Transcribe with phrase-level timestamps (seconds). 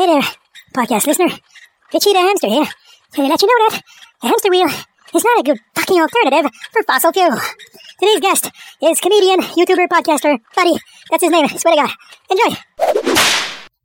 [0.00, 0.22] Hey there,
[0.74, 1.28] podcast listener.
[1.92, 2.64] Richie the hamster here.
[2.64, 3.82] To let you know that
[4.22, 4.66] a hamster wheel
[5.14, 7.38] is not a good fucking alternative for fossil fuel.
[8.00, 8.50] Today's guest
[8.82, 10.78] is comedian, YouTuber, podcaster, Buddy.
[11.10, 11.48] That's his name.
[11.48, 11.90] Swear to God.
[12.30, 12.56] Enjoy.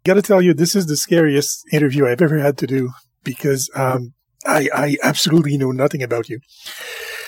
[0.05, 2.91] Gotta tell you, this is the scariest interview I've ever had to do
[3.25, 4.13] because um,
[4.45, 6.39] I, I absolutely know nothing about you.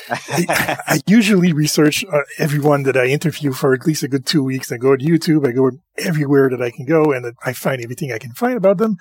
[0.10, 4.44] I, I usually research uh, everyone that I interview for at least a good two
[4.44, 4.72] weeks.
[4.72, 8.12] I go to YouTube, I go everywhere that I can go, and I find everything
[8.12, 8.98] I can find about them.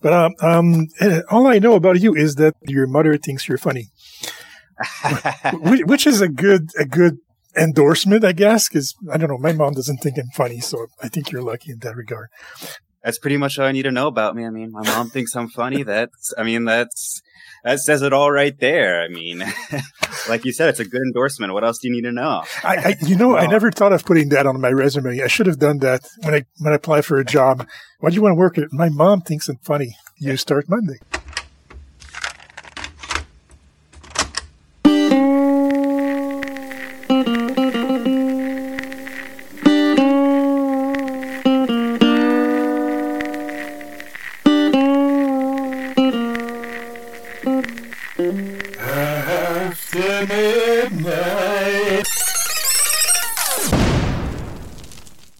[0.00, 0.88] But um, um,
[1.30, 3.88] all I know about you is that your mother thinks you're funny,
[5.60, 7.18] which is a good a good
[7.56, 8.68] endorsement, I guess.
[8.68, 11.72] Because I don't know, my mom doesn't think I'm funny, so I think you're lucky
[11.72, 12.28] in that regard.
[13.02, 14.44] That's pretty much all I need to know about me.
[14.44, 15.84] I mean, my mom thinks I'm funny.
[15.84, 17.22] That's, I mean, that's
[17.66, 19.02] that says it all right there.
[19.02, 19.42] I mean,
[20.28, 21.52] like you said, it's a good endorsement.
[21.52, 22.44] What else do you need to know?
[22.62, 25.20] I, I you know, I never thought of putting that on my resume.
[25.20, 27.66] I should have done that when I when I apply for a job.
[27.98, 28.72] Why do you want to work at?
[28.72, 29.96] My mom thinks I'm funny.
[30.18, 31.00] You start Monday.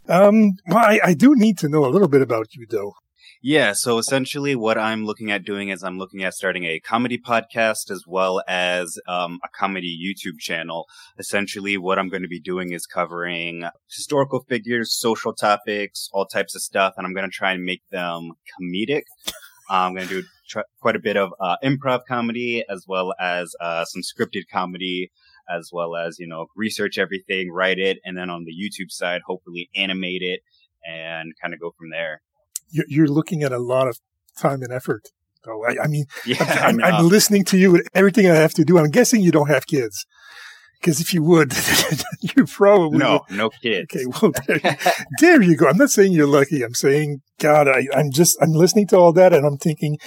[0.09, 2.95] Um, well, I, I do need to know a little bit about you, though.
[3.43, 7.19] Yeah, so essentially, what I'm looking at doing is I'm looking at starting a comedy
[7.19, 10.87] podcast as well as um, a comedy YouTube channel.
[11.19, 16.55] Essentially, what I'm going to be doing is covering historical figures, social topics, all types
[16.55, 19.03] of stuff, and I'm going to try and make them comedic.
[19.71, 23.55] I'm going to do tr- quite a bit of uh, improv comedy as well as
[23.61, 25.11] uh, some scripted comedy
[25.49, 29.21] as well as, you know, research everything, write it, and then on the YouTube side,
[29.27, 30.41] hopefully animate it
[30.85, 32.23] and kind of go from there.
[32.69, 34.01] You're looking at a lot of
[34.37, 35.09] time and effort.
[35.45, 38.55] So I, I mean, yeah, I'm, I'm, I'm, listening to you with everything I have
[38.55, 38.79] to do.
[38.79, 40.05] I'm guessing you don't have kids.
[40.81, 41.55] Because if you would,
[42.21, 43.89] you probably no, no kids.
[43.91, 44.79] Okay, well, there,
[45.21, 45.69] there, you go.
[45.69, 46.63] I'm not saying you're lucky.
[46.63, 49.99] I'm saying, God, I, I'm just, I'm listening to all that, and I'm thinking,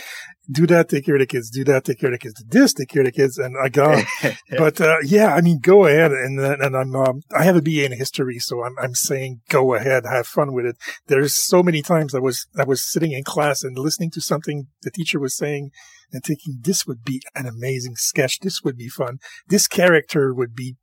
[0.52, 2.60] do that, take care of the kids, do that, take care of the kids, do
[2.60, 4.04] this, take care of the kids, and I got.
[4.58, 7.86] but uh, yeah, I mean, go ahead, and and I'm um, I have a BA
[7.86, 10.78] in history, so I'm I'm saying go ahead, have fun with it.
[11.08, 14.68] There's so many times I was I was sitting in class and listening to something
[14.82, 15.72] the teacher was saying,
[16.12, 20.56] and thinking this would be an amazing sketch, this would be fun, this character would
[20.56, 20.76] be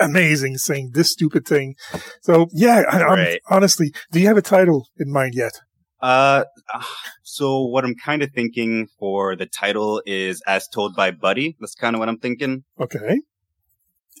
[0.00, 1.74] amazing saying this stupid thing.
[2.22, 3.40] So yeah, I, right.
[3.50, 5.52] honestly, do you have a title in mind yet?
[6.00, 6.44] Uh,
[7.22, 11.74] so what I'm kind of thinking for the title is "As Told by Buddy." That's
[11.74, 12.64] kind of what I'm thinking.
[12.80, 13.20] Okay,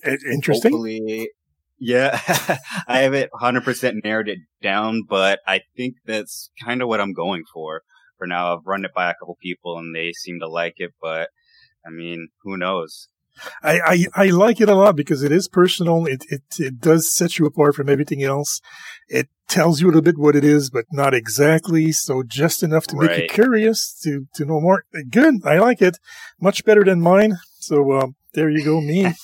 [0.04, 0.72] interesting.
[0.72, 1.30] Hopefully,
[1.78, 2.18] yeah,
[2.88, 7.44] I haven't 100% narrowed it down, but I think that's kind of what I'm going
[7.52, 7.82] for.
[8.18, 10.92] For now, I've run it by a couple people and they seem to like it,
[11.00, 11.28] but
[11.86, 13.08] I mean, who knows?
[13.62, 16.06] I, I, I like it a lot because it is personal.
[16.06, 18.60] It, it, it does set you apart from everything else.
[19.08, 21.92] It tells you a little bit what it is, but not exactly.
[21.92, 23.10] So just enough to right.
[23.10, 24.84] make you curious to, to know more.
[25.10, 25.46] Good.
[25.46, 25.98] I like it.
[26.40, 27.38] Much better than mine.
[27.58, 28.80] So, um, there you go.
[28.80, 29.12] Me.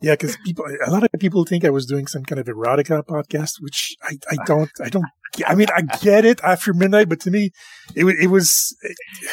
[0.00, 0.16] yeah.
[0.16, 3.54] Cause people, a lot of people think I was doing some kind of erotica podcast,
[3.60, 5.06] which I, I don't, I don't
[5.46, 7.50] I mean, I get it after midnight, but to me,
[7.94, 8.76] it, it was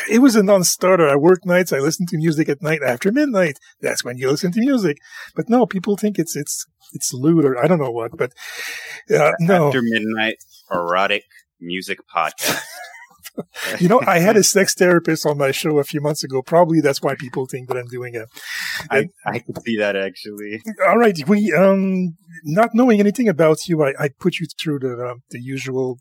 [0.09, 1.07] it was a non-starter.
[1.07, 1.71] I work nights.
[1.71, 3.59] I listen to music at night after midnight.
[3.81, 4.97] That's when you listen to music.
[5.35, 8.17] But no, people think it's it's it's lewd or I don't know what.
[8.17, 8.33] But
[9.13, 10.37] uh, no, after midnight
[10.71, 11.25] erotic
[11.59, 12.61] music podcast.
[13.79, 16.41] You know, I had a sex therapist on my show a few months ago.
[16.41, 18.27] Probably that's why people think that I'm doing it.
[18.89, 20.61] I, I can see that actually.
[20.87, 21.17] All right.
[21.27, 25.41] We, um, not knowing anything about you, I, I put you through the, um, the
[25.41, 25.99] usual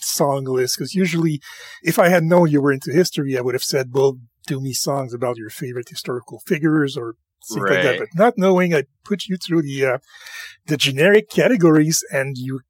[0.00, 1.40] song list because usually
[1.82, 4.72] if I had known you were into history, I would have said, well, do me
[4.72, 7.14] songs about your favorite historical figures or
[7.48, 7.72] things right.
[7.74, 7.98] like that.
[7.98, 9.98] But not knowing, I put you through the, uh,
[10.66, 12.60] the generic categories and you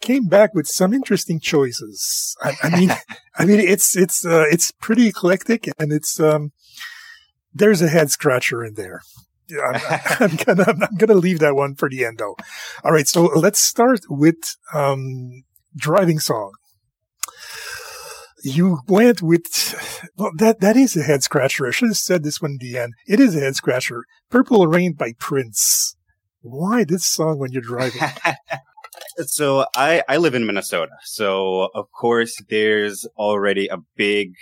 [0.00, 2.36] came back with some interesting choices.
[2.42, 2.90] I, I mean,
[3.40, 6.52] I mean, it's it's uh, it's pretty eclectic, and it's um,
[7.54, 9.00] there's a head scratcher in there.
[9.50, 9.80] I'm,
[10.20, 12.36] I'm, gonna I'm gonna leave that one for the end though.
[12.84, 15.44] All right, so let's start with um,
[15.74, 16.52] driving song.
[18.42, 21.66] You went with well that that is a head scratcher.
[21.66, 22.92] I should have said this one in the end.
[23.06, 24.04] It is a head scratcher.
[24.28, 25.96] Purple Rain by Prince.
[26.42, 28.02] Why this song when you're driving?
[29.26, 30.92] So I, I live in Minnesota.
[31.02, 34.34] So of course there's already a big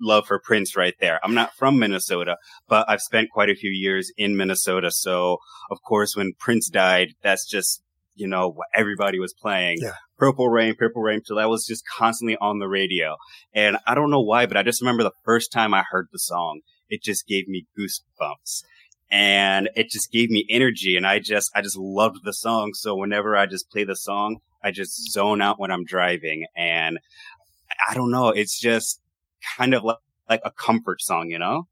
[0.00, 1.20] love for Prince right there.
[1.22, 2.36] I'm not from Minnesota,
[2.68, 4.90] but I've spent quite a few years in Minnesota.
[4.90, 5.38] So
[5.70, 7.82] of course when Prince died, that's just,
[8.14, 9.78] you know, what everybody was playing.
[9.80, 9.92] Yeah.
[10.16, 11.22] Purple Rain, Purple Rain.
[11.24, 13.16] So that was just constantly on the radio.
[13.52, 16.18] And I don't know why, but I just remember the first time I heard the
[16.18, 18.62] song, it just gave me goosebumps
[19.10, 20.96] and it just gave me energy.
[20.96, 22.72] And I just, I just loved the song.
[22.74, 26.46] So whenever I just play the song, I just zone out when I'm driving.
[26.56, 26.98] And
[27.88, 29.00] I don't know, it's just
[29.56, 29.98] kind of like,
[30.28, 31.68] like a comfort song, you know?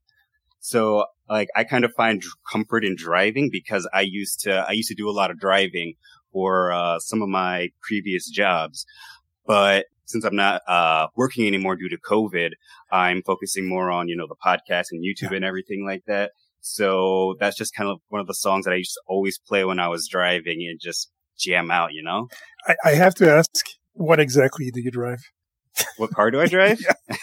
[0.59, 4.89] So like I kind of find comfort in driving because I used to, I used
[4.89, 5.95] to do a lot of driving
[6.31, 8.85] for uh, some of my previous jobs.
[9.45, 12.51] But since I'm not uh, working anymore due to COVID,
[12.91, 15.37] I'm focusing more on, you know, the podcast and YouTube yeah.
[15.37, 16.31] and everything like that.
[16.65, 19.65] So that's just kind of one of the songs that I used to always play
[19.65, 22.29] when I was driving and just jam out, you know?
[22.65, 23.51] I, I have to ask,
[23.91, 25.19] what exactly do you drive?
[25.97, 26.79] What car do I drive?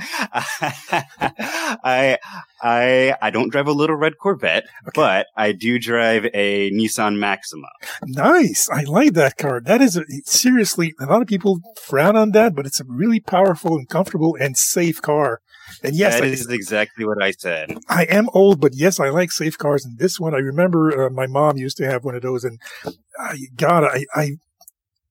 [0.22, 2.18] I
[2.62, 4.90] I I don't drive a little red Corvette, okay.
[4.94, 7.68] but I do drive a Nissan Maxima.
[8.04, 8.68] Nice.
[8.70, 9.60] I like that car.
[9.60, 13.20] That is a, seriously a lot of people frown on that, but it's a really
[13.20, 15.40] powerful and comfortable and safe car.
[15.82, 17.78] And yes, that I, is exactly what I said.
[17.88, 19.84] I am old, but yes, I like safe cars.
[19.84, 22.58] And this one, I remember uh, my mom used to have one of those, and
[22.84, 24.30] uh, God, I, I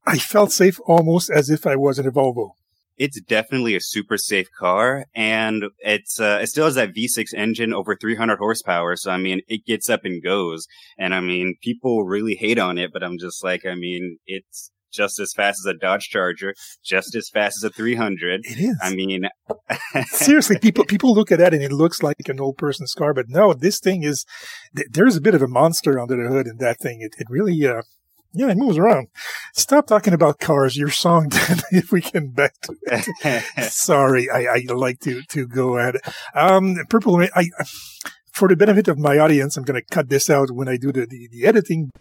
[0.05, 2.51] I felt safe almost as if I was in a Volvo.
[2.97, 5.05] It's definitely a super safe car.
[5.15, 8.95] And it's uh, it still has that V6 engine over 300 horsepower.
[8.95, 10.65] So I mean it gets up and goes.
[10.97, 14.71] And I mean people really hate on it but I'm just like I mean it's
[14.91, 16.53] just as fast as a Dodge Charger,
[16.83, 18.41] just as fast as a 300.
[18.45, 18.77] It is.
[18.81, 19.27] I mean,
[20.07, 23.29] seriously, people people look at that and it looks like an old person's car, but
[23.29, 24.25] no, this thing is.
[24.73, 27.01] There's a bit of a monster under the hood in that thing.
[27.01, 27.81] It it really uh,
[28.33, 29.07] yeah, it moves around.
[29.53, 30.77] Stop talking about cars.
[30.77, 31.29] Your song,
[31.71, 33.71] if we can back to it.
[33.71, 36.01] Sorry, I, I like to to go at it.
[36.35, 37.29] Um, Purple Rain.
[37.35, 37.49] I,
[38.31, 40.93] for the benefit of my audience, I'm going to cut this out when I do
[40.93, 41.91] the, the, the editing.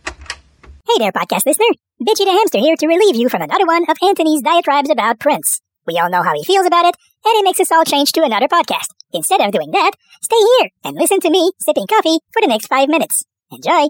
[0.89, 1.67] Hey there, podcast listener.
[2.01, 5.61] Bitchy the Hamster here to relieve you from another one of Anthony's diatribes about Prince.
[5.87, 6.97] We all know how he feels about it,
[7.27, 8.95] and it makes us all change to another podcast.
[9.13, 9.91] Instead of doing that,
[10.23, 13.27] stay here and listen to me sipping coffee for the next five minutes.
[13.51, 13.89] Enjoy!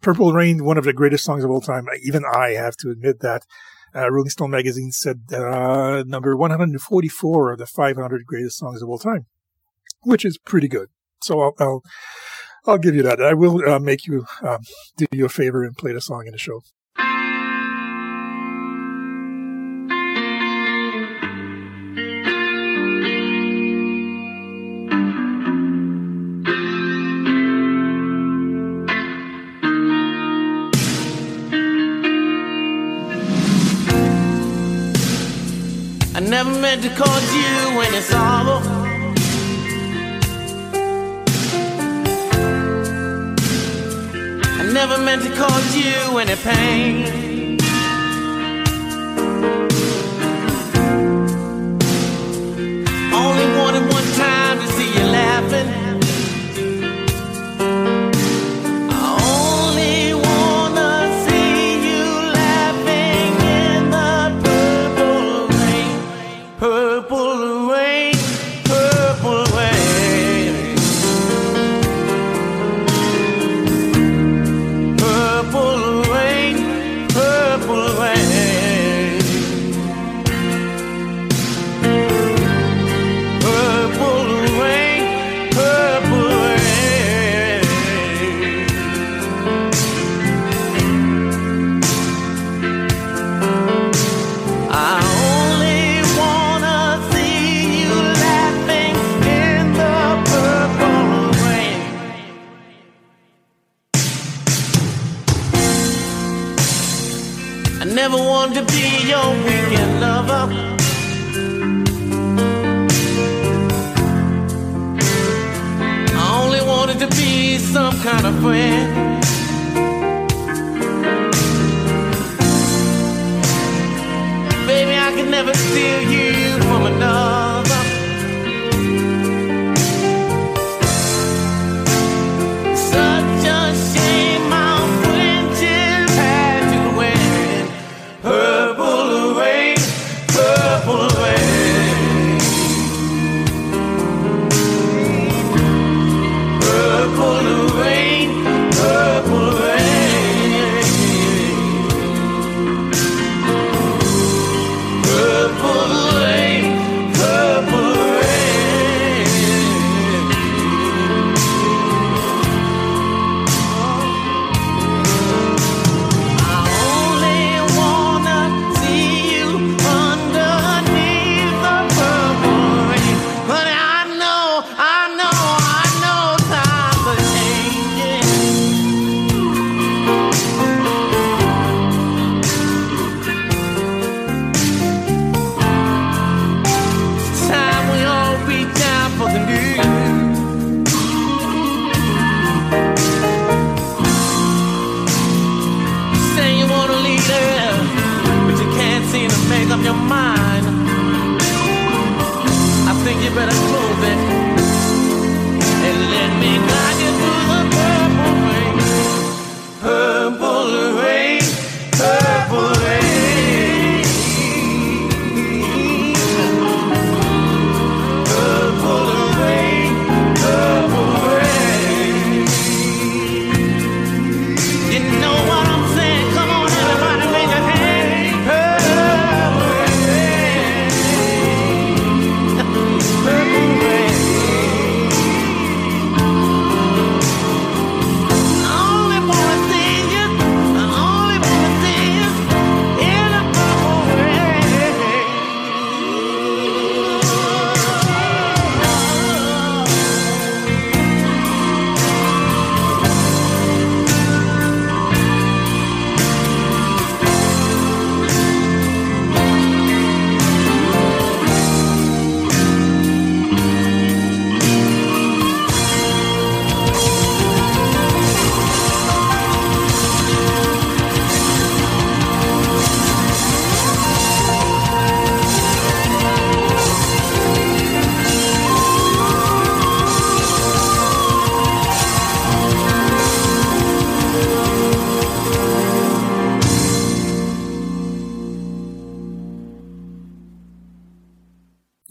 [0.00, 1.86] Purple Rain, one of the greatest songs of all time.
[2.02, 3.46] Even I have to admit that.
[3.94, 8.98] Uh, Rolling Stone magazine said uh, number 144 of the 500 greatest songs of all
[8.98, 9.26] time,
[10.02, 10.88] which is pretty good.
[11.22, 11.82] So I'll I'll,
[12.66, 13.20] I'll give you that.
[13.20, 14.60] I will uh, make you um,
[14.96, 16.60] do you a favor and play the song in the show.
[36.30, 38.49] never meant to cause you any sorrow.
[38.49, 38.49] I
[44.86, 47.29] never meant to cause you any pain.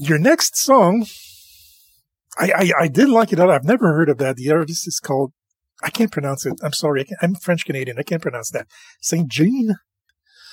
[0.02, 1.06] Your next song,
[2.38, 3.40] I, I, I did like it.
[3.40, 4.38] I've never heard of that.
[4.38, 5.34] The artist is called,
[5.84, 6.54] I can't pronounce it.
[6.64, 7.02] I'm sorry.
[7.02, 8.00] I can't, I'm French Canadian.
[8.00, 8.68] I can't pronounce that.
[9.02, 9.76] Saint Jean?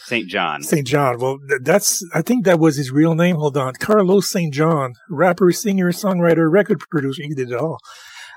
[0.07, 0.29] St.
[0.29, 0.63] John.
[0.63, 0.87] St.
[0.87, 1.19] John.
[1.21, 3.37] Well, that's, I think that was his real name.
[3.37, 3.75] Hold on.
[3.75, 4.53] Carlos St.
[4.53, 7.23] John, rapper, singer, songwriter, record producer.
[7.23, 7.79] He did it all.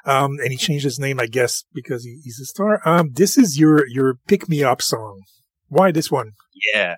[0.05, 2.87] Um, and he changed his name, I guess, because he, he's a star.
[2.87, 5.21] Um, this is your, your pick me up song.
[5.69, 6.33] Why this one?
[6.73, 6.97] Yeah.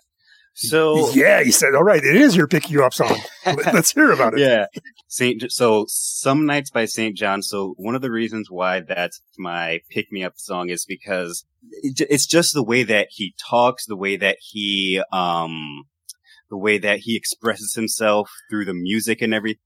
[0.54, 3.18] So yeah, he said, all right, it is your pick you up song.
[3.46, 4.40] Let- Let's hear about it.
[4.42, 4.66] yeah.
[5.08, 7.42] Saint so some nights by Saint John.
[7.42, 12.26] So one of the reasons why that's my pick me up song is because it's
[12.28, 15.86] just the way that he talks, the way that he um
[16.50, 19.62] the way that he expresses himself through the music and everything.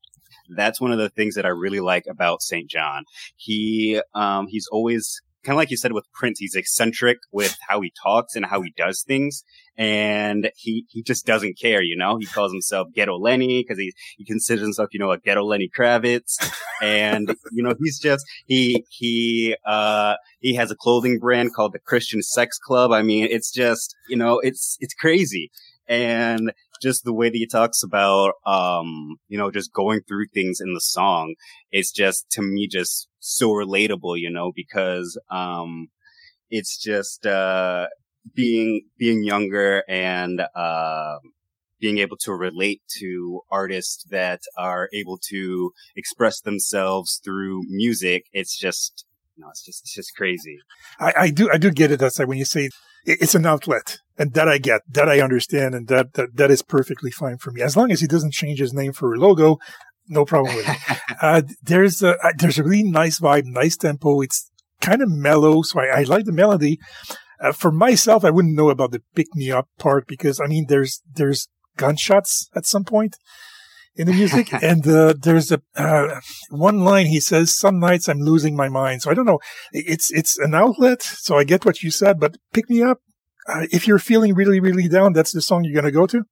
[0.56, 3.04] That's one of the things that I really like about Saint John.
[3.36, 7.80] He um he's always kind of like you said with Prince, he's eccentric with how
[7.82, 9.44] he talks and how he does things.
[9.78, 12.18] And he, he just doesn't care, you know?
[12.18, 15.70] He calls himself Ghetto Lenny because he, he considers himself, you know, a Ghetto Lenny
[15.70, 16.38] Kravitz.
[16.82, 21.80] And, you know, he's just, he, he, uh, he has a clothing brand called the
[21.80, 22.92] Christian Sex Club.
[22.92, 25.52] I mean, it's just, you know, it's, it's crazy.
[25.88, 26.52] And
[26.82, 30.74] just the way that he talks about, um, you know, just going through things in
[30.74, 31.36] the song
[31.72, 35.88] is just, to me, just so relatable, you know, because, um,
[36.50, 37.88] it's just, uh,
[38.34, 41.18] being, being younger and, uh,
[41.80, 48.26] being able to relate to artists that are able to express themselves through music.
[48.34, 49.05] It's just,
[49.44, 50.58] know, it's just, it's just crazy.
[51.00, 52.00] I, I do, I do get it.
[52.00, 52.70] That's like when you say
[53.06, 55.76] it's an outlet and that I get, that I understand.
[55.76, 57.62] And that, that, that is perfectly fine for me.
[57.62, 59.58] As long as he doesn't change his name for a logo,
[60.08, 61.00] no problem with it.
[61.22, 64.22] uh, there's a, there's a really nice vibe, nice tempo.
[64.22, 64.50] It's
[64.82, 65.62] kind of mellow.
[65.62, 66.80] So I, I like the melody.
[67.40, 70.68] Uh, for myself, I wouldn't know about the pick me up part because I mean,
[70.70, 73.18] there's, there's gunshots at some point
[73.96, 74.52] in the music.
[74.64, 79.02] and, uh, there's a, uh, one line he says, some nights I'm losing my mind.
[79.02, 79.40] So I don't know.
[79.72, 81.02] It's, it's an outlet.
[81.02, 83.00] So I get what you said, but pick me up.
[83.48, 86.24] Uh, if you're feeling really, really down, that's the song you're going to go to.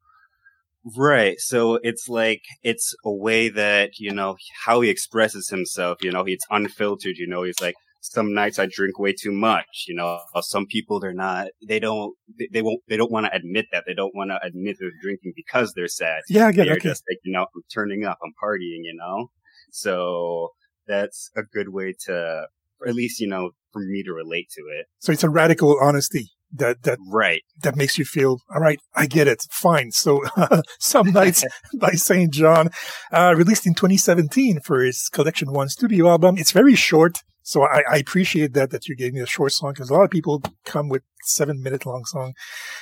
[0.97, 1.39] Right.
[1.39, 6.23] So it's like, it's a way that, you know, how he expresses himself, you know,
[6.25, 10.19] it's unfiltered, you know, he's like, some nights I drink way too much, you know,
[10.41, 13.85] some people they're not, they don't, they, they won't, they don't want to admit that.
[13.87, 16.21] They don't want to admit they're drinking because they're sad.
[16.27, 16.65] Yeah, I get it.
[16.65, 16.89] They're Okay.
[16.89, 19.27] just like, you know, I'm turning up, I'm partying, you know?
[19.71, 20.49] So
[20.85, 22.47] that's a good way to,
[22.85, 24.87] at least, you know, for me to relate to it.
[24.99, 27.41] So it's a radical honesty that, that, Right.
[27.61, 29.43] that makes you feel, all right, I get it.
[29.49, 29.91] Fine.
[29.91, 30.21] So,
[30.79, 31.45] Some Nights
[31.79, 32.31] by St.
[32.33, 32.69] John,
[33.13, 36.37] uh, released in 2017 for his Collection One studio album.
[36.37, 37.19] It's very short.
[37.43, 40.03] So I, I appreciate that, that you gave me a short song because a lot
[40.03, 42.33] of people come with seven minute long song.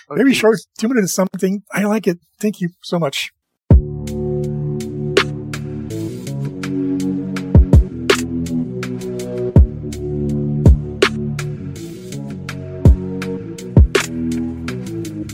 [0.10, 0.40] Oh, Very Okay.
[0.40, 1.64] short, two minutes and something.
[1.74, 2.20] I like it.
[2.40, 3.32] Thank you so much.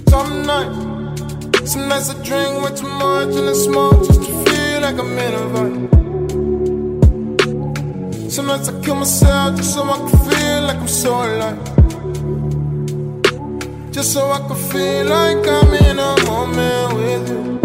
[0.09, 4.81] Some nights, some nights I drink way too much and I smoke just to feel
[4.81, 5.96] like I'm in a vibe.
[8.37, 11.57] Sometimes I kill myself just so I can feel like I'm so alive.
[13.91, 17.59] Just so I can feel like I'm in a moment with you.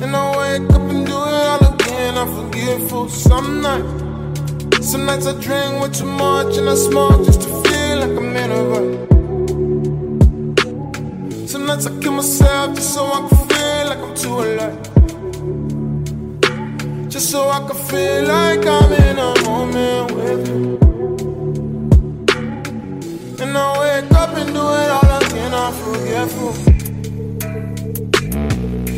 [0.00, 2.14] And I wake up and do it all again.
[2.16, 4.88] I forget for some nights.
[4.88, 8.36] Some nights I drink way too much and I smoke just to feel like I'm
[8.36, 9.08] in a vibe.
[11.48, 14.93] Some nights I kill myself just so I can feel like I'm too alive.
[17.14, 20.78] Just so I can feel like I'm in a moment with you.
[23.40, 26.52] And I wake up and do it all again, I'm forgetful.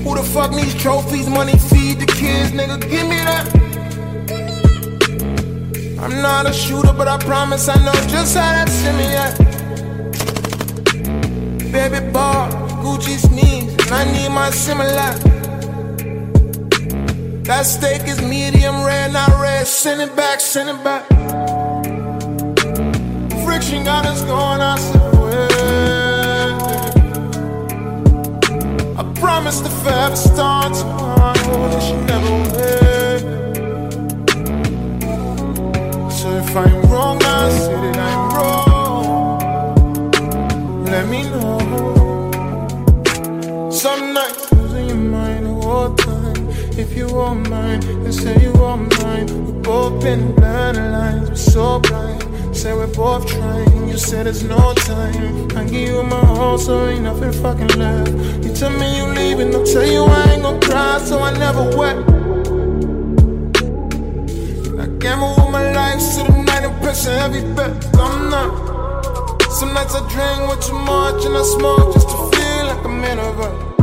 [0.03, 3.47] Who the fuck needs trophies, money, feed the kids, nigga, give me that.
[6.01, 9.37] I'm not a shooter, but I promise I know just how that shimmy at.
[11.71, 12.51] Baby bar,
[12.83, 15.36] Gucci sneaks, and I need my similar.
[17.47, 19.69] That steak is medium rare, not red.
[19.69, 21.07] Send it back, send it back.
[23.45, 25.53] Friction got us going our separate.
[28.99, 33.21] I promise the forever start tomorrow that she never will.
[36.11, 39.39] So if I'm wrong, I say that I'm wrong.
[40.85, 41.59] Let me know.
[43.71, 46.06] Some nights losing your mind whole time.
[46.89, 49.27] If you want mine, then say you want mine.
[49.27, 52.23] We've both been blind lines, we're so blind.
[52.57, 53.89] Say we're both trying.
[53.89, 55.49] You said there's no time.
[55.59, 58.13] I give you my all, so ain't nothing fucking left.
[58.45, 61.65] You tell me you leaving, I'll tell you I ain't gonna cry, so I never
[61.77, 62.09] wept.
[64.83, 67.73] I gamble with my life, so the night and pressure heavy bet.
[67.97, 69.43] I'm not.
[69.59, 73.05] Some nights I drink way too much and I smoke just to feel like I'm
[73.05, 73.76] in a rut.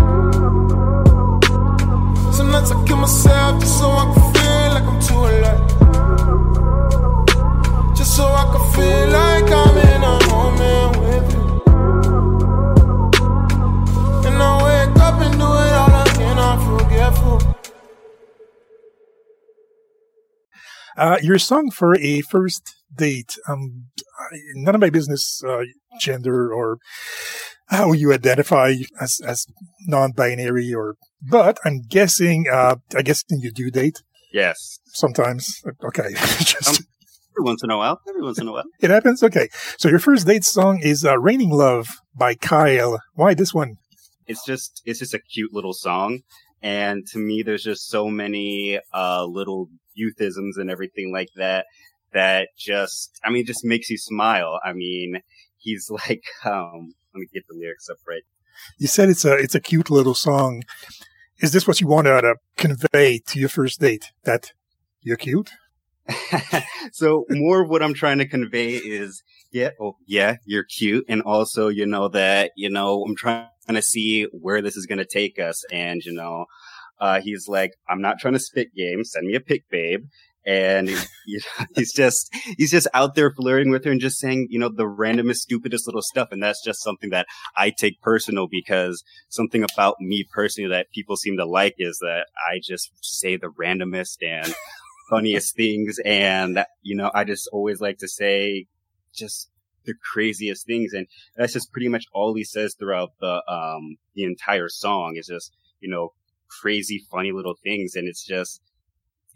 [2.55, 5.63] I kill myself just so I can feel like I'm too alive.
[7.97, 11.45] Just so I can feel like I'm in a moment with you.
[14.27, 16.37] And I wake up and do it all again,
[16.77, 17.37] forgetful.
[20.95, 23.35] Uh, your song for a first date.
[23.47, 23.85] Um,
[24.53, 25.63] none of my business, uh,
[25.99, 26.77] gender or
[27.67, 29.45] how you identify as, as
[29.87, 34.01] non-binary or, but I'm guessing, uh, I guess you do date
[34.33, 34.79] Yes.
[34.93, 35.61] sometimes.
[35.83, 36.09] Okay.
[36.39, 36.85] Just, Um,
[37.35, 37.99] Every once in a while.
[38.07, 38.63] Every once in a while.
[38.79, 39.23] it happens.
[39.23, 39.49] Okay.
[39.79, 42.99] So your first date song is, uh, Raining Love by Kyle.
[43.15, 43.75] Why this one?
[44.27, 46.19] It's just it's just a cute little song.
[46.61, 49.67] And to me there's just so many uh little
[49.99, 51.65] youthisms and everything like that
[52.13, 54.59] that just I mean just makes you smile.
[54.63, 55.19] I mean,
[55.57, 58.23] he's like um let me get the lyrics up right.
[58.77, 60.63] You said it's a, it's a cute little song.
[61.39, 64.11] Is this what you want to uh, convey to your first date?
[64.23, 64.53] That
[65.01, 65.51] you're cute?
[66.91, 71.05] so more of what I'm trying to convey is, yeah, oh, yeah, you're cute.
[71.07, 74.99] And also, you know, that, you know, I'm trying to see where this is going
[74.99, 75.63] to take us.
[75.71, 76.45] And, you know,
[76.99, 79.03] uh, he's like, I'm not trying to spit game.
[79.03, 80.05] Send me a pic, babe.
[80.45, 84.19] And he- you know, he's just, he's just out there flirting with her and just
[84.19, 86.29] saying, you know, the randomest, stupidest little stuff.
[86.31, 91.15] And that's just something that I take personal because something about me personally that people
[91.15, 94.53] seem to like is that I just say the randomest and
[95.09, 95.99] funniest things.
[96.03, 98.67] And, you know, I just always like to say
[99.13, 99.49] just
[99.85, 100.93] the craziest things.
[100.93, 105.27] And that's just pretty much all he says throughout the, um, the entire song is
[105.27, 106.13] just, you know,
[106.61, 107.95] crazy, funny little things.
[107.95, 108.61] And it's just,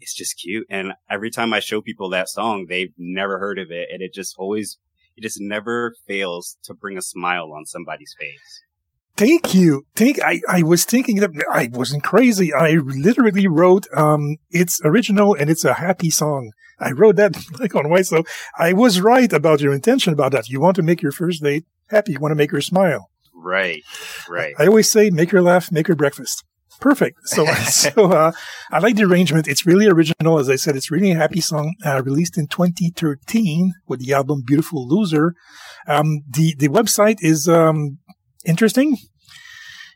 [0.00, 0.66] it's just cute.
[0.70, 3.88] And every time I show people that song, they've never heard of it.
[3.92, 4.78] And it just always,
[5.16, 8.62] it just never fails to bring a smile on somebody's face.
[9.16, 9.84] Thank you.
[9.96, 12.54] Thank I, I was thinking that I wasn't crazy.
[12.54, 16.52] I literally wrote um it's original and it's a happy song.
[16.78, 18.22] I wrote that like on white, so
[18.56, 20.48] I was right about your intention about that.
[20.48, 22.12] You want to make your first date happy.
[22.12, 23.10] You want to make her smile.
[23.34, 23.82] Right.
[24.28, 24.54] Right.
[24.56, 26.44] I always say make her laugh, make her breakfast.
[26.80, 27.28] Perfect.
[27.28, 28.32] So, so uh,
[28.70, 29.48] I like the arrangement.
[29.48, 30.38] It's really original.
[30.38, 31.74] As I said, it's really a happy song.
[31.84, 35.34] Uh, released in 2013 with the album "Beautiful Loser."
[35.86, 37.98] Um, the the website is um,
[38.44, 38.96] interesting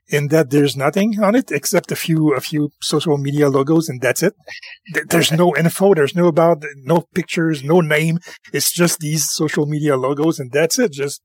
[0.09, 4.01] in that there's nothing on it except a few a few social media logos, and
[4.01, 4.35] that's it.
[5.09, 5.95] There's no info.
[5.95, 8.19] There's no about no pictures, no name.
[8.53, 10.93] It's just these social media logos, and that's it.
[10.93, 11.23] Just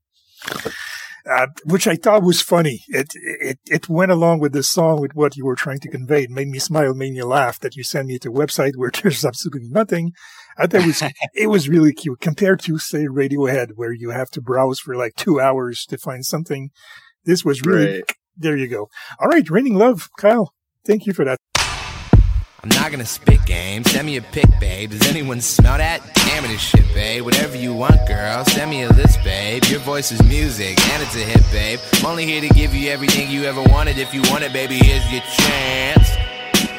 [1.26, 2.84] uh, which I thought was funny.
[2.88, 6.24] It, it it went along with the song with what you were trying to convey.
[6.24, 7.58] It made me smile, made me laugh.
[7.60, 10.12] That you sent me to a website where there's absolutely nothing.
[10.56, 11.02] I thought it was
[11.34, 15.14] it was really cute compared to say Radiohead, where you have to browse for like
[15.16, 16.70] two hours to find something.
[17.24, 18.12] This was really Right.
[18.36, 18.56] there.
[18.56, 18.88] You go.
[19.20, 20.54] All right, raining love, Kyle.
[20.86, 21.38] Thank you for that.
[22.70, 23.82] I'm not gonna spit game.
[23.84, 24.90] Send me a pic, babe.
[24.90, 26.02] Does anyone smell that?
[26.14, 27.24] Damn it, is shit, babe.
[27.24, 28.44] Whatever you want, girl.
[28.44, 29.64] Send me a list, babe.
[29.66, 31.78] Your voice is music, and it's a hit, babe.
[31.94, 33.96] I'm only here to give you everything you ever wanted.
[33.96, 36.10] If you want it, baby, here's your chance.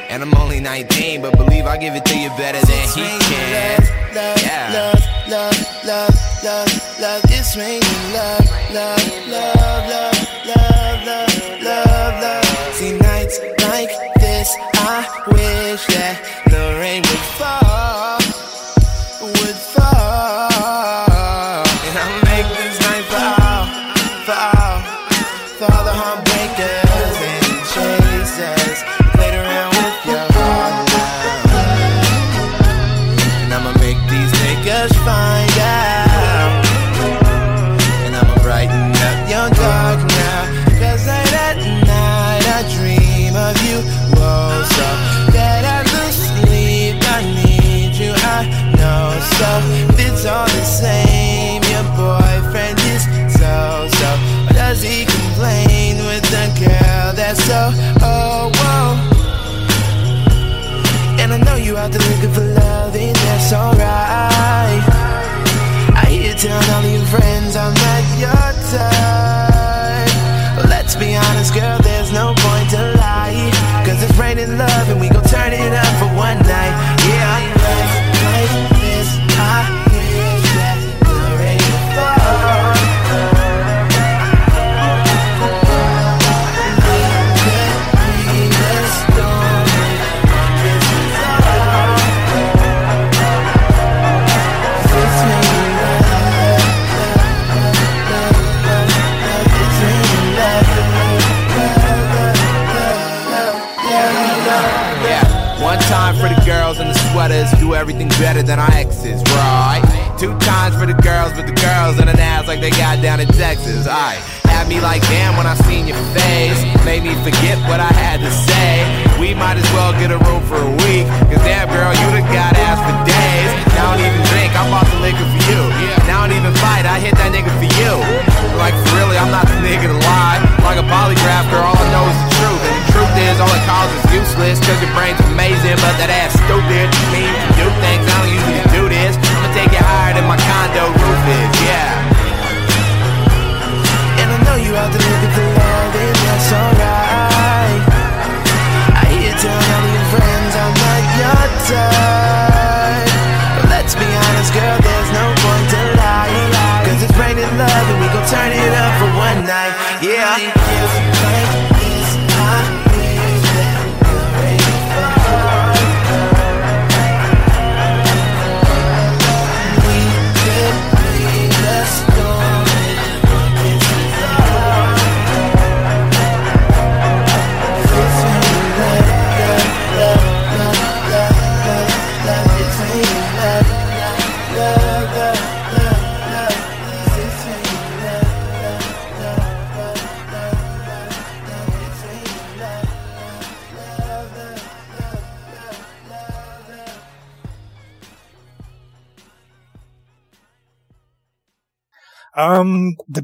[0.10, 3.82] And I'm only 19, but believe I give it to you better than he can.
[4.14, 4.70] Yeah.
[4.74, 7.82] Love, love, love, love, love, it's raining
[8.14, 12.74] love, love, love, love, love, love, love, love.
[12.74, 14.56] See nights like this,
[15.72, 16.18] wish that
[16.50, 17.04] the rain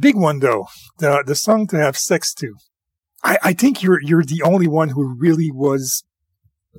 [0.06, 0.68] big one though,
[1.00, 2.54] the the song to have sex to.
[3.24, 6.04] I, I think you're you're the only one who really was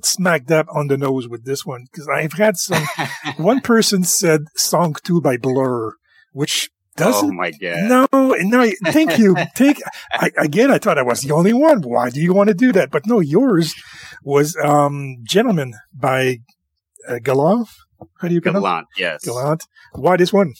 [0.01, 2.83] smacked up on the nose with this one because I've had some.
[3.37, 5.91] one person said "Song Two" by Blur,
[6.31, 7.31] which doesn't.
[7.31, 8.07] oh my god.
[8.13, 8.71] No, no.
[8.85, 9.35] Thank you.
[9.55, 9.81] Take
[10.13, 10.71] I, again.
[10.71, 11.81] I thought I was the only one.
[11.81, 12.91] Why do you want to do that?
[12.91, 13.75] But no, yours
[14.23, 16.37] was um, "Gentleman" by
[17.09, 17.67] uh, Galant.
[18.21, 18.63] How do you pronounce?
[18.63, 19.25] Gallant, yes.
[19.25, 19.63] Galant.
[19.95, 20.53] Why this one?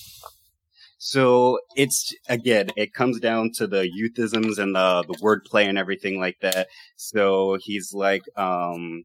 [0.97, 6.19] So it's again, it comes down to the youthisms and the the wordplay and everything
[6.19, 6.67] like that.
[6.95, 9.03] So he's like, um,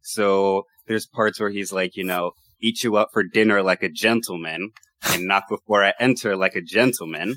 [0.00, 3.90] so there's parts where he's like, you know, eat you up for dinner like a
[3.90, 4.70] gentleman,
[5.10, 7.36] and knock before I enter like a gentleman.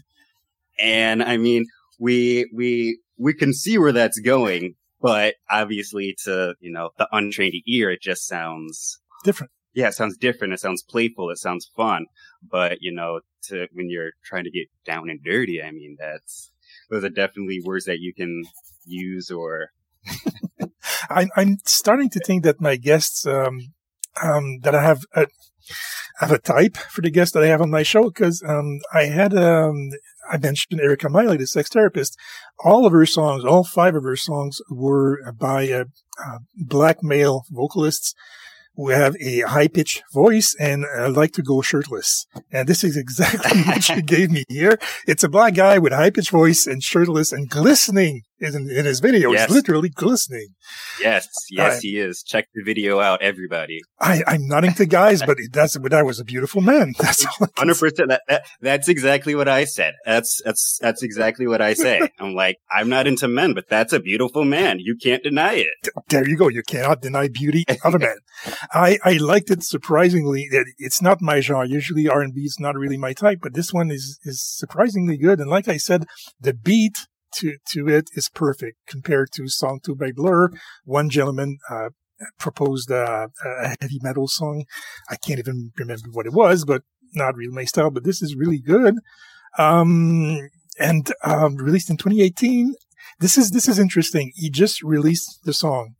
[0.80, 1.66] And I mean,
[2.00, 7.56] we we we can see where that's going, but obviously, to you know, the untrained
[7.68, 9.52] ear, it just sounds Different.
[9.74, 10.54] yeah, it sounds different.
[10.54, 11.30] It sounds playful.
[11.30, 12.06] It sounds fun.
[12.42, 16.52] But you know, to when you're trying to get down and dirty, I mean, that's
[16.90, 18.44] those are definitely words that you can
[18.86, 19.72] use or
[21.10, 23.74] I'm, I'm starting to think that my guests, um,
[24.22, 25.28] um, that I have a,
[26.20, 29.06] have a type for the guests that I have on my show because um, I
[29.06, 29.90] had um,
[30.30, 32.18] I mentioned Erica Miley, the sex therapist.
[32.64, 35.86] All of her songs, all five of her songs, were by uh,
[36.24, 38.14] uh, black male vocalists
[38.76, 42.26] who have a high pitched voice and uh, like to go shirtless.
[42.52, 44.80] And this is exactly what she gave me here.
[45.08, 48.86] It's a black guy with a high pitched voice and shirtless and glistening in, in
[48.86, 49.32] his video.
[49.32, 49.48] Yes.
[49.48, 50.48] He's literally glistening.
[51.00, 52.24] Yes, yes, I- he is.
[52.24, 53.80] Check the video out, everybody.
[54.00, 56.94] I, I'm nodding to guys, but that's that was a beautiful man.
[57.00, 57.48] That's all.
[57.58, 58.10] Hundred percent.
[58.10, 59.94] That, that that's exactly what I said.
[60.06, 62.02] That's that's that's exactly what I say.
[62.20, 64.80] I'm like, I'm not into men, but that's a beautiful man.
[64.80, 65.90] You can't deny it.
[66.10, 66.48] There you go.
[66.48, 68.18] You cannot deny beauty of a man.
[68.74, 70.48] I, I liked it surprisingly.
[70.78, 71.68] It's not my genre.
[71.68, 75.18] Usually R and B is not really my type, but this one is is surprisingly
[75.18, 75.40] good.
[75.40, 76.06] And like I said,
[76.40, 80.50] the beat to to it is perfect compared to song two by Blur.
[80.84, 81.90] One gentleman uh,
[82.40, 83.30] proposed a
[83.82, 84.66] heavy metal song.
[85.10, 87.92] I can't even remember what it was, but not really my style.
[87.92, 88.96] But this is really good.
[89.58, 92.76] Um, and um, released in 2018.
[93.20, 94.32] This is this is interesting.
[94.36, 95.96] He just released the song.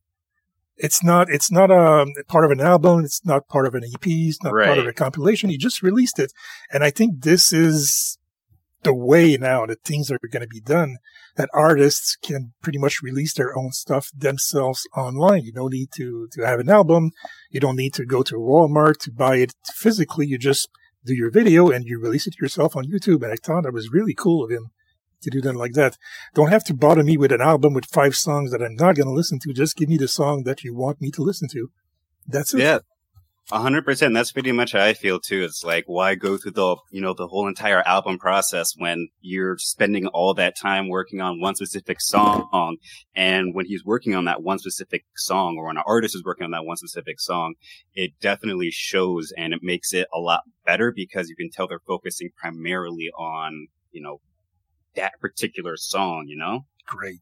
[0.78, 3.04] It's not it's not a part of an album.
[3.04, 4.06] It's not part of an EP.
[4.06, 5.50] It's not part of a compilation.
[5.50, 6.34] He just released it,
[6.72, 8.18] and I think this is
[8.84, 10.98] the way now that things are going to be done.
[11.36, 15.44] That artists can pretty much release their own stuff themselves online.
[15.44, 17.12] You don't need to to have an album.
[17.50, 20.26] You don't need to go to Walmart to buy it physically.
[20.26, 20.70] You just
[21.06, 23.24] do your video and you release it yourself on YouTube.
[23.24, 24.72] And I thought that was really cool of him
[25.22, 25.98] to do that like that.
[26.34, 29.08] Don't have to bother me with an album with five songs that I'm not going
[29.08, 29.54] to listen to.
[29.54, 31.70] Just give me the song that you want me to listen to.
[32.28, 32.60] That's it.
[32.60, 32.80] Yeah.
[33.52, 34.14] A hundred percent.
[34.14, 35.44] That's pretty much how I feel too.
[35.44, 39.58] It's like, why go through the, you know, the whole entire album process when you're
[39.58, 42.78] spending all that time working on one specific song?
[43.14, 46.46] And when he's working on that one specific song or when an artist is working
[46.46, 47.56] on that one specific song,
[47.94, 51.80] it definitely shows and it makes it a lot better because you can tell they're
[51.86, 54.22] focusing primarily on, you know,
[54.96, 56.66] that particular song, you know?
[56.86, 57.20] Great.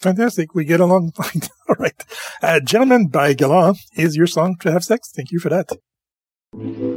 [0.00, 0.54] Fantastic.
[0.54, 1.42] We get along fine.
[1.68, 2.04] All right.
[2.40, 5.10] Uh, Gentleman by Galant is your song to have sex.
[5.14, 6.91] Thank you for that.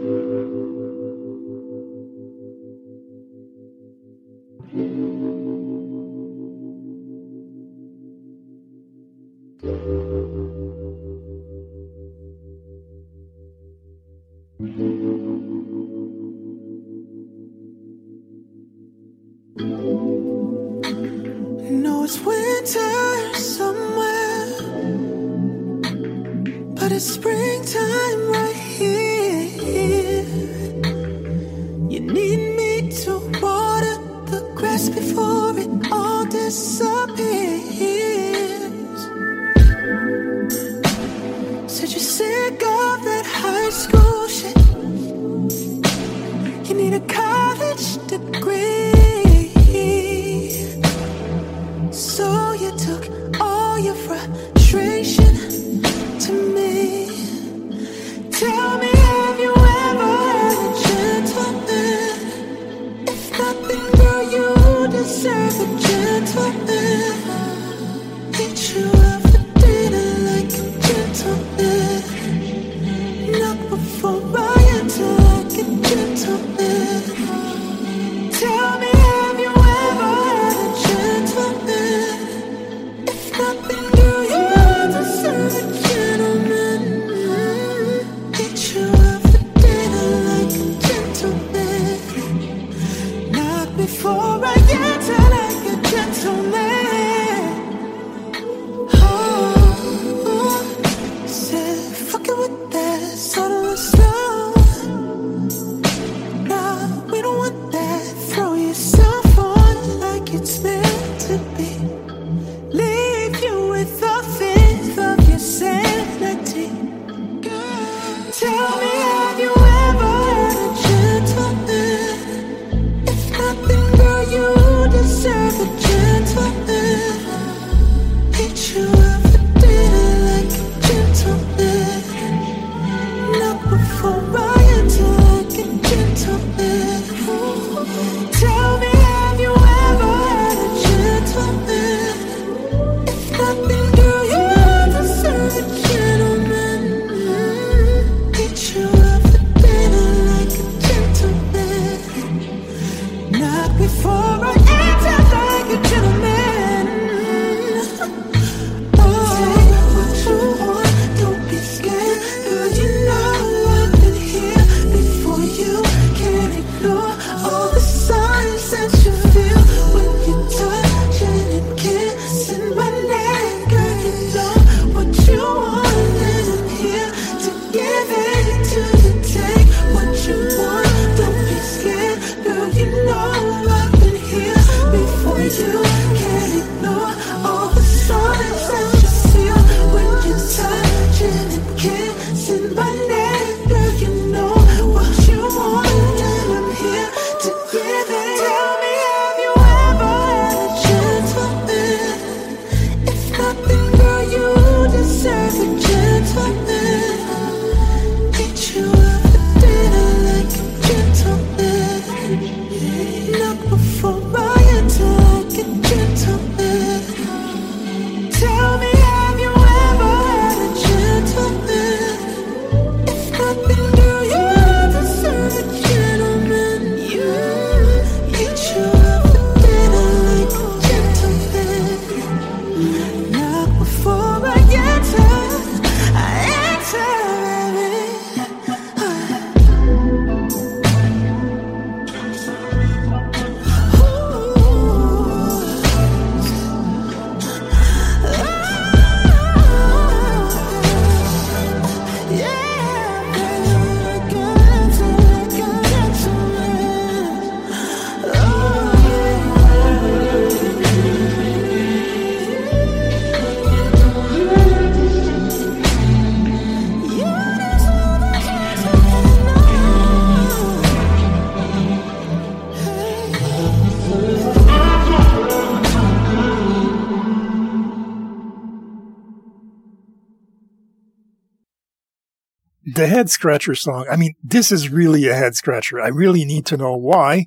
[283.16, 284.06] Head scratcher song.
[284.12, 286.02] I mean, this is really a head scratcher.
[286.02, 287.46] I really need to know why.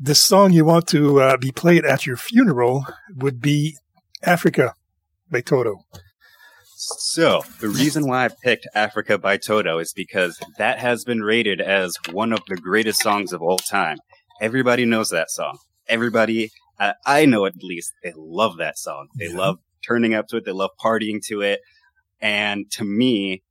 [0.00, 3.76] The song you want to uh, be played at your funeral would be
[4.22, 4.74] Africa
[5.30, 5.84] by Toto.
[6.76, 11.60] So, the reason why I picked Africa by Toto is because that has been rated
[11.60, 13.98] as one of the greatest songs of all time.
[14.40, 15.58] Everybody knows that song.
[15.88, 19.08] Everybody, uh, I know at least, they love that song.
[19.18, 19.36] They yeah.
[19.36, 20.46] love turning up to it.
[20.46, 21.60] They love partying to it.
[22.22, 23.42] And to me,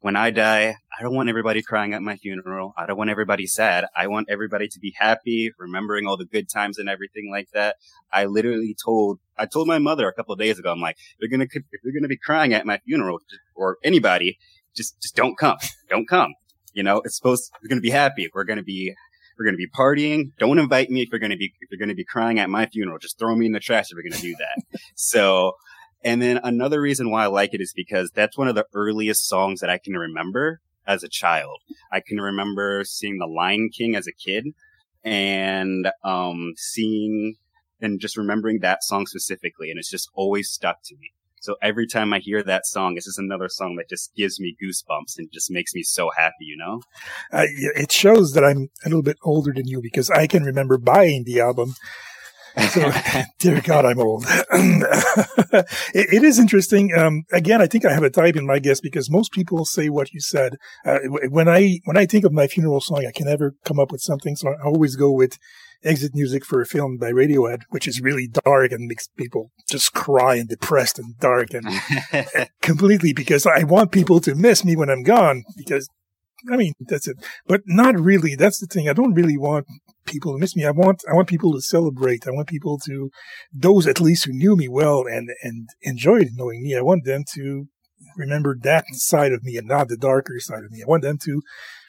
[0.00, 2.72] when I die, I don't want everybody crying at my funeral.
[2.76, 3.84] I don't want everybody sad.
[3.94, 7.76] I want everybody to be happy, remembering all the good times and everything like that.
[8.12, 11.16] I literally told, I told my mother a couple of days ago, I'm like, if
[11.20, 13.20] you're gonna, if you're gonna be crying at my funeral
[13.54, 14.38] or anybody,
[14.74, 15.58] just, just don't come.
[15.90, 16.34] Don't come.
[16.72, 18.30] You know, it's supposed, we're gonna be happy.
[18.32, 18.94] We're gonna be,
[19.38, 20.32] we're gonna be partying.
[20.38, 22.98] Don't invite me if you're gonna be, if you're gonna be crying at my funeral.
[22.98, 24.80] Just throw me in the trash if you're gonna do that.
[24.94, 25.52] so,
[26.02, 29.26] and then another reason why I like it is because that's one of the earliest
[29.26, 31.58] songs that I can remember as a child.
[31.92, 34.46] I can remember seeing The Lion King as a kid
[35.04, 37.36] and um, seeing
[37.80, 39.70] and just remembering that song specifically.
[39.70, 41.12] And it's just always stuck to me.
[41.42, 44.54] So every time I hear that song, it's just another song that just gives me
[44.62, 46.82] goosebumps and just makes me so happy, you know?
[47.32, 50.76] Uh, it shows that I'm a little bit older than you because I can remember
[50.76, 51.76] buying the album
[52.70, 52.90] so,
[53.38, 54.24] dear God, I'm old.
[54.28, 56.94] it, it is interesting.
[56.96, 59.88] Um, again, I think I have a type in my guess because most people say
[59.88, 60.56] what you said.
[60.84, 63.92] Uh, when I when I think of my funeral song, I can never come up
[63.92, 65.38] with something, so I always go with
[65.82, 69.92] exit music for a film by Radiohead, which is really dark and makes people just
[69.94, 71.66] cry and depressed and dark and
[72.62, 75.88] completely because I want people to miss me when I'm gone because
[76.50, 77.16] I mean, that's it.
[77.46, 78.34] But not really.
[78.34, 78.88] That's the thing.
[78.88, 79.66] I don't really want
[80.06, 80.64] people to miss me.
[80.64, 82.26] I want, I want people to celebrate.
[82.26, 83.10] I want people to,
[83.52, 86.76] those at least who knew me well and, and enjoyed knowing me.
[86.76, 87.66] I want them to
[88.16, 90.82] remember that side of me and not the darker side of me.
[90.82, 91.42] I want them to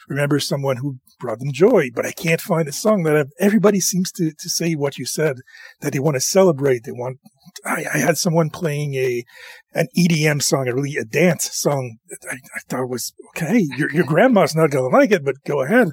[0.07, 3.79] remember someone who brought them joy, but I can't find a song that I've, everybody
[3.79, 5.37] seems to, to say what you said,
[5.81, 6.83] that they want to celebrate.
[6.83, 7.19] They want,
[7.65, 9.23] I, I had someone playing a,
[9.73, 11.97] an EDM song, a really a dance song.
[12.29, 13.65] I, I thought was okay.
[13.77, 15.89] Your, your grandma's not going to like it, but go ahead.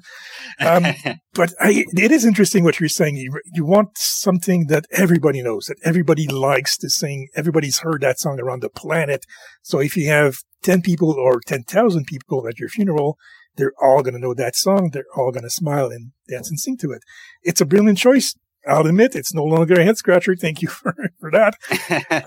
[0.59, 0.87] Um,
[1.35, 3.17] but I, it is interesting what you're saying.
[3.17, 7.29] You, you want something that everybody knows, that everybody likes to sing.
[7.37, 9.25] Everybody's heard that song around the planet.
[9.63, 13.17] So if you have 10 people or 10,000 people at your funeral,
[13.59, 14.91] they're all going to know that song.
[14.93, 17.03] They're all going to smile and dance and sing to it.
[17.43, 18.35] It's a brilliant choice.
[18.67, 20.37] I'll admit it's no longer a head scratcher.
[20.41, 21.57] Thank you for, for that.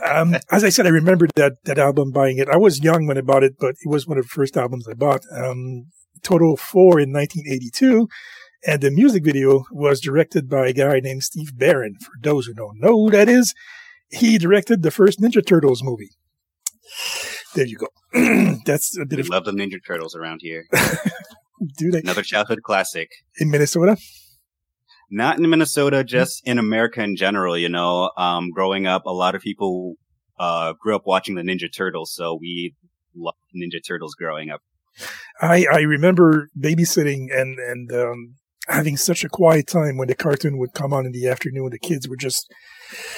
[0.14, 2.50] um, as I said, I remembered that, that album buying it.
[2.50, 4.88] I was young when I bought it, but it was one of the first albums
[4.88, 5.22] I bought.
[5.32, 5.88] Um,
[6.22, 8.08] Toto 4 in 1982.
[8.68, 11.96] And the music video was directed by a guy named Steve Barron.
[12.00, 13.56] For those who don't know who that is,
[14.10, 16.12] he directed the first Ninja Turtles movie.
[17.56, 17.88] There you go.
[18.66, 20.68] That's a bit we of love the Ninja Turtles around here.
[21.78, 22.00] Do they?
[22.00, 23.98] Another childhood classic in Minnesota?
[25.12, 27.58] Not in Minnesota, just in America in general.
[27.58, 29.96] You know, um, growing up, a lot of people
[30.40, 32.74] uh, grew up watching the Ninja Turtles, so we
[33.16, 34.62] loved Ninja Turtles growing up.
[35.42, 38.36] I I remember babysitting and and um,
[38.68, 41.70] having such a quiet time when the cartoon would come on in the afternoon.
[41.72, 42.52] The kids were just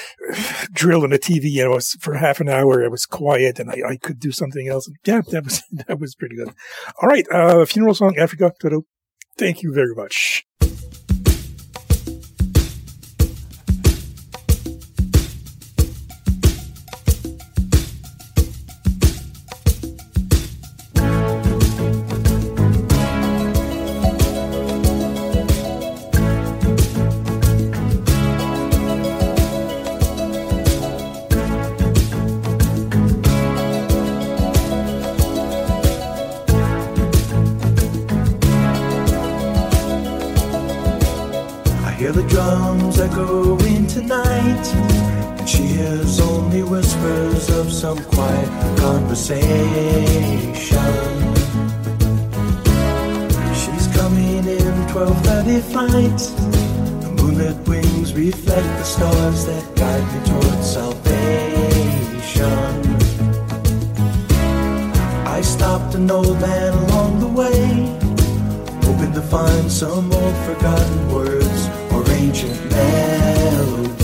[0.72, 2.82] drilling the TV it was for half an hour.
[2.82, 4.90] It was quiet and I, I could do something else.
[5.04, 6.52] Yeah, that was, that was pretty good.
[7.00, 7.26] All right.
[7.30, 8.52] Uh, funeral song, Africa.
[9.36, 10.44] Thank you very much.
[46.64, 48.48] whispers of some quiet
[48.78, 49.44] conversation.
[53.54, 56.20] She's coming in 12:30 flight.
[57.02, 61.14] The moonlit wings reflect the stars that guide me towards salvation.
[65.26, 67.64] I stopped an old man along the way,
[68.86, 71.60] hoping to find some old forgotten words
[71.92, 74.03] or ancient melodies.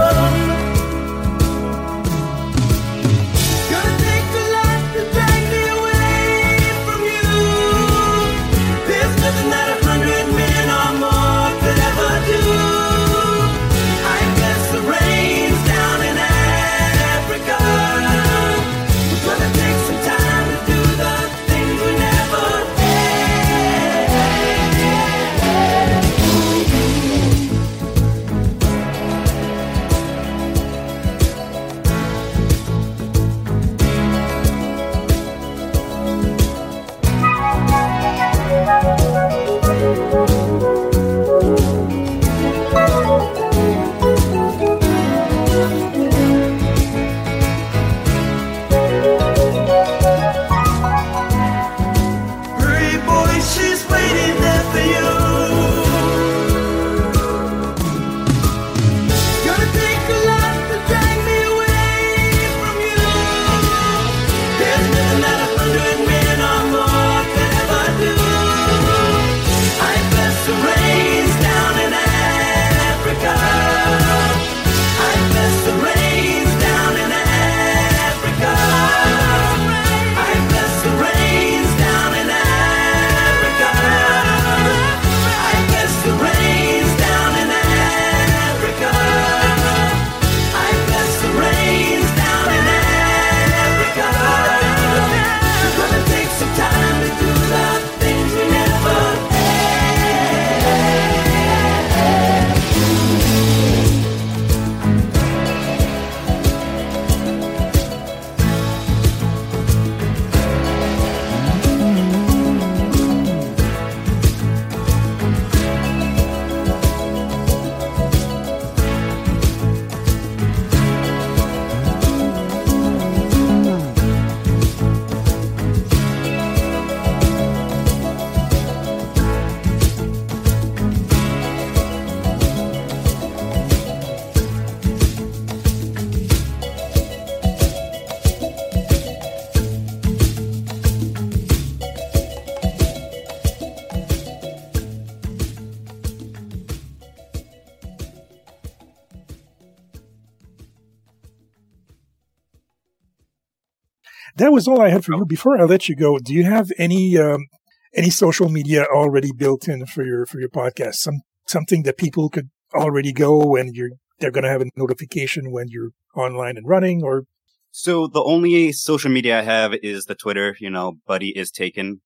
[154.41, 155.23] That was all I had for you.
[155.23, 157.45] Before I let you go, do you have any um,
[157.93, 160.95] any social media already built in for your for your podcast?
[160.95, 165.51] Some something that people could already go and you're they're going to have a notification
[165.51, 167.25] when you're online and running, or
[167.69, 170.55] So the only social media I have is the Twitter.
[170.59, 172.01] You know, Buddy is taken.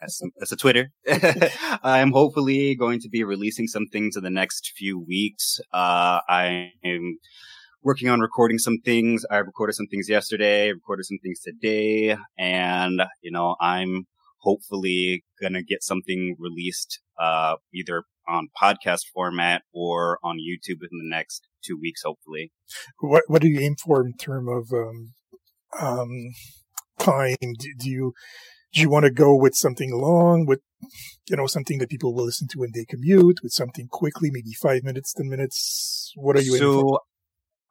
[0.00, 0.90] That's, that's a Twitter.
[1.84, 5.60] I'm hopefully going to be releasing some things in the next few weeks.
[5.72, 7.18] Uh, I am
[7.82, 9.24] working on recording some things.
[9.30, 14.06] I recorded some things yesterday, recorded some things today, and you know, I'm
[14.38, 21.16] hopefully gonna get something released, uh, either on podcast format or on YouTube within the
[21.16, 22.52] next two weeks, hopefully.
[23.00, 25.14] what what do you aim for in terms of um,
[25.80, 26.10] um,
[26.98, 27.36] time?
[27.40, 28.12] Do, do you
[28.72, 30.60] do you want to go with something long, with
[31.28, 34.52] you know something that people will listen to when they commute, with something quickly, maybe
[34.52, 36.12] five minutes, ten minutes?
[36.16, 36.98] What are you so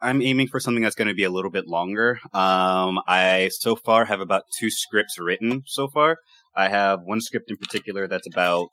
[0.01, 2.19] I'm aiming for something that's going to be a little bit longer.
[2.33, 6.17] Um, I so far have about two scripts written so far.
[6.55, 8.69] I have one script in particular that's about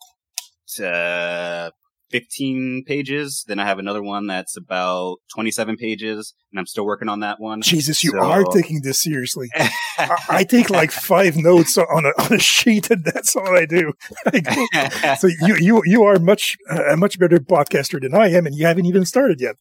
[0.82, 1.70] uh,
[2.10, 3.44] 15 pages.
[3.46, 7.38] Then I have another one that's about 27 pages, and I'm still working on that
[7.40, 7.60] one.
[7.62, 9.48] Jesus, you So- are taking this seriously.
[9.98, 13.66] I, I take like five notes on a on a sheet, and that's all I
[13.66, 13.92] do.
[15.18, 18.64] so you you you are much a much better podcaster than I am, and you
[18.66, 19.56] haven't even started yet.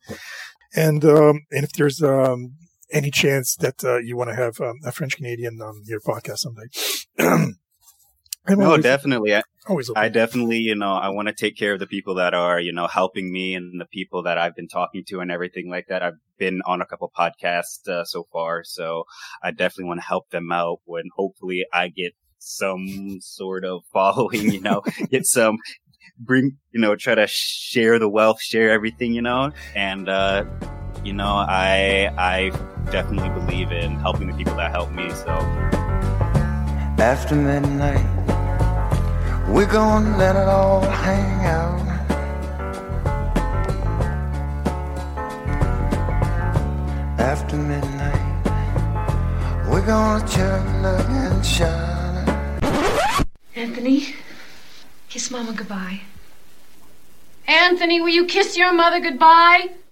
[0.78, 2.54] And um, and if there's um,
[2.92, 6.38] any chance that uh, you want to have um, a French Canadian on your podcast
[6.38, 6.68] someday,
[8.48, 9.36] I'm no, always, definitely.
[9.36, 10.04] I, always open.
[10.04, 12.72] I definitely, you know, I want to take care of the people that are, you
[12.72, 16.04] know, helping me and the people that I've been talking to and everything like that.
[16.04, 19.06] I've been on a couple podcasts uh, so far, so
[19.42, 24.52] I definitely want to help them out when hopefully I get some sort of following,
[24.52, 25.58] you know, get some
[26.20, 30.46] bring, you know, try to share the wealth, share everything, you know, and uh
[31.04, 32.50] you know, I I
[32.92, 35.10] definitely believe in helping the people that help me.
[35.12, 35.32] So
[37.00, 38.06] After midnight,
[39.48, 41.88] we're gonna let it all hang out.
[47.20, 48.46] After midnight,
[49.70, 52.28] we're gonna chug and shine.
[53.56, 54.16] Anthony,
[55.18, 56.02] kiss Mama goodbye.
[57.48, 59.70] Anthony, will you kiss your mother goodbye?